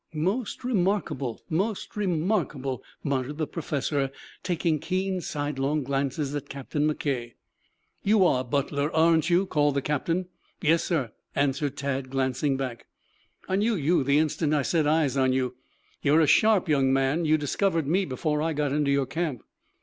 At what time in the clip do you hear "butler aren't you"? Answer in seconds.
8.43-9.45